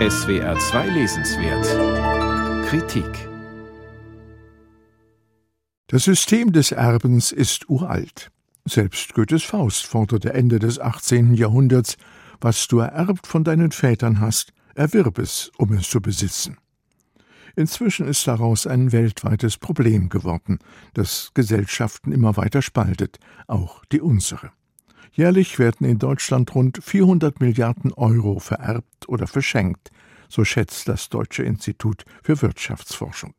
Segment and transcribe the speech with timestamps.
[0.00, 3.28] SWR 2 Lesenswert Kritik
[5.86, 8.32] Das System des Erbens ist uralt.
[8.64, 11.34] Selbst Goethes Faust forderte Ende des 18.
[11.34, 11.96] Jahrhunderts,
[12.40, 16.58] was du ererbt von deinen Vätern hast, erwirb es, um es zu besitzen.
[17.54, 20.58] Inzwischen ist daraus ein weltweites Problem geworden,
[20.94, 24.50] das Gesellschaften immer weiter spaltet, auch die unsere.
[25.16, 29.92] Jährlich werden in Deutschland rund 400 Milliarden Euro vererbt oder verschenkt,
[30.28, 33.32] so schätzt das Deutsche Institut für Wirtschaftsforschung.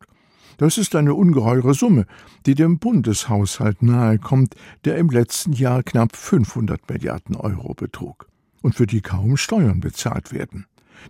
[0.56, 2.06] Das ist eine ungeheure Summe,
[2.46, 4.54] die dem Bundeshaushalt nahekommt,
[4.86, 8.26] der im letzten Jahr knapp 500 Milliarden Euro betrug
[8.62, 10.64] und für die kaum Steuern bezahlt werden.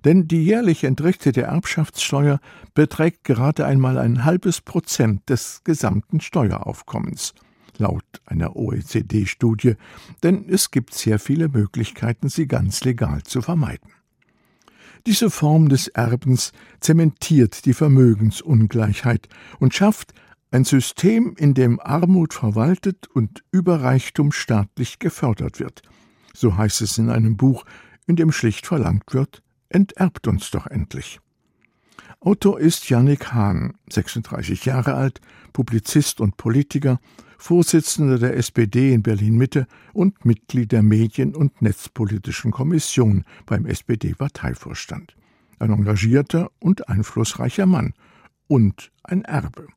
[0.04, 2.40] Denn die jährlich entrichtete Erbschaftssteuer
[2.74, 7.34] beträgt gerade einmal ein halbes Prozent des gesamten Steueraufkommens,
[7.78, 9.74] laut einer OECD-Studie,
[10.22, 13.90] denn es gibt sehr viele Möglichkeiten, sie ganz legal zu vermeiden.
[15.06, 19.28] Diese Form des Erbens zementiert die Vermögensungleichheit
[19.60, 20.12] und schafft
[20.50, 25.82] ein System, in dem Armut verwaltet und Überreichtum staatlich gefördert wird.
[26.34, 27.64] So heißt es in einem Buch,
[28.06, 31.20] in dem schlicht verlangt wird, enterbt uns doch endlich.
[32.20, 35.20] Autor ist Yannick Hahn, 36 Jahre alt,
[35.52, 36.98] Publizist und Politiker,
[37.38, 45.14] Vorsitzender der SPD in Berlin-Mitte und Mitglied der Medien- und Netzpolitischen Kommission beim SPD-Parteivorstand.
[45.58, 47.92] Ein engagierter und einflussreicher Mann
[48.48, 49.68] und ein Erbe.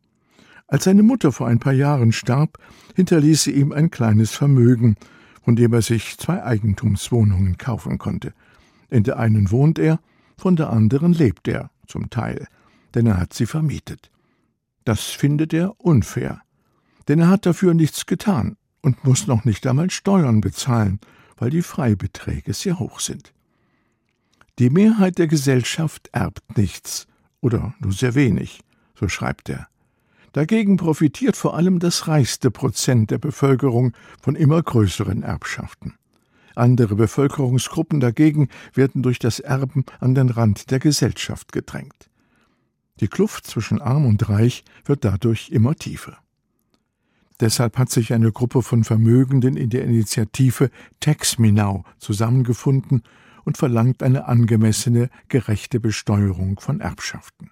[0.67, 2.58] Als seine Mutter vor ein paar Jahren starb,
[2.95, 4.95] hinterließ sie ihm ein kleines Vermögen,
[5.44, 8.34] von dem er sich zwei Eigentumswohnungen kaufen konnte.
[8.90, 10.00] In der einen wohnt er,
[10.38, 12.48] von der anderen lebt er, zum Teil,
[12.95, 14.09] denn er hat sie vermietet.
[14.86, 16.42] Das findet er unfair
[17.09, 21.00] denn er hat dafür nichts getan und muss noch nicht einmal Steuern bezahlen,
[21.38, 23.34] weil die Freibeträge sehr hoch sind.
[24.60, 27.08] Die Mehrheit der Gesellschaft erbt nichts
[27.42, 28.62] oder nur sehr wenig,
[28.94, 29.67] so schreibt er.
[30.34, 35.95] Dagegen profitiert vor allem das reichste Prozent der Bevölkerung von immer größeren Erbschaften.
[36.59, 42.09] Andere Bevölkerungsgruppen dagegen werden durch das Erben an den Rand der Gesellschaft gedrängt.
[42.99, 46.17] Die Kluft zwischen arm und reich wird dadurch immer tiefer.
[47.39, 50.69] Deshalb hat sich eine Gruppe von Vermögenden in der Initiative
[50.99, 53.03] Tax Me Now zusammengefunden
[53.45, 57.52] und verlangt eine angemessene, gerechte Besteuerung von Erbschaften.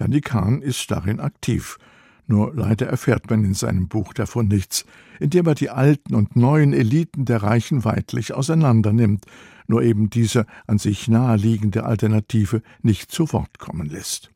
[0.00, 1.78] Janik Hahn ist darin aktiv,
[2.26, 4.84] nur leider erfährt man in seinem Buch davon nichts,
[5.20, 9.26] indem er die alten und neuen Eliten der Reichen weitlich auseinandernimmt,
[9.66, 14.30] nur eben diese an sich naheliegende Alternative nicht zu Wort kommen lässt.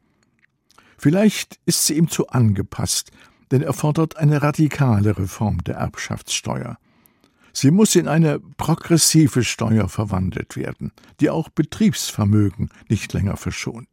[0.96, 3.12] Vielleicht ist sie ihm zu angepasst,
[3.50, 6.76] denn er fordert eine radikale Reform der Erbschaftssteuer.
[7.52, 13.88] Sie muss in eine progressive Steuer verwandelt werden, die auch Betriebsvermögen nicht länger verschont.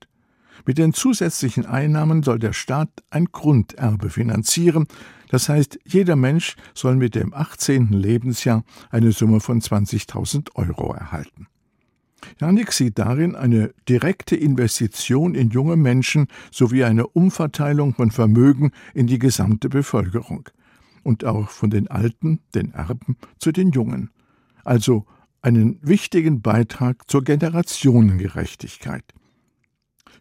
[0.66, 4.88] Mit den zusätzlichen Einnahmen soll der Staat ein Grunderbe finanzieren,
[5.30, 7.90] das heißt, jeder Mensch soll mit dem 18.
[7.92, 11.48] Lebensjahr eine Summe von 20.000 Euro erhalten.
[12.40, 19.08] Janik sieht darin eine direkte Investition in junge Menschen sowie eine Umverteilung von Vermögen in
[19.08, 20.50] die gesamte Bevölkerung
[21.04, 24.10] und auch von den Alten, den Erben, zu den Jungen.
[24.64, 25.06] Also
[25.42, 29.04] einen wichtigen Beitrag zur Generationengerechtigkeit.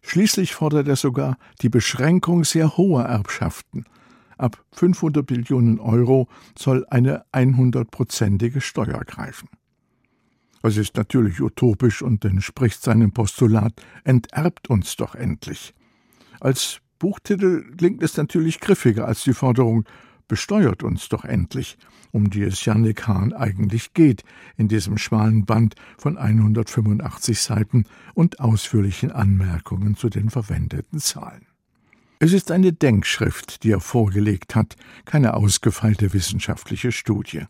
[0.01, 3.85] Schließlich fordert er sogar die Beschränkung sehr hoher Erbschaften.
[4.37, 9.49] Ab 500 Billionen Euro soll eine 100-prozentige Steuer greifen.
[10.61, 13.73] Das ist natürlich utopisch und entspricht seinem Postulat
[14.03, 15.75] Enterbt uns doch endlich.
[16.39, 19.85] Als Buchtitel klingt es natürlich griffiger als die Forderung
[20.27, 21.77] Besteuert uns doch endlich,
[22.11, 24.23] um die es Jannik Hahn eigentlich geht,
[24.57, 31.45] in diesem schmalen Band von 185 Seiten und ausführlichen Anmerkungen zu den verwendeten Zahlen.
[32.17, 37.43] Es ist eine Denkschrift, die er vorgelegt hat, keine ausgefeilte wissenschaftliche Studie.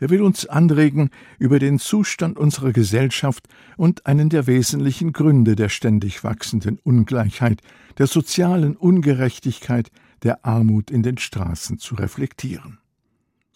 [0.00, 5.68] Er will uns anregen, über den Zustand unserer Gesellschaft und einen der wesentlichen Gründe der
[5.68, 7.60] ständig wachsenden Ungleichheit,
[7.98, 9.90] der sozialen Ungerechtigkeit,
[10.24, 12.78] der Armut in den Straßen zu reflektieren.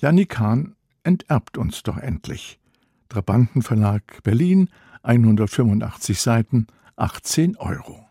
[0.01, 2.61] Janik Hahn enterbt uns doch endlich.
[3.09, 4.69] Trabantenverlag Berlin,
[5.03, 6.67] 185 Seiten,
[6.97, 8.08] 18 Euro.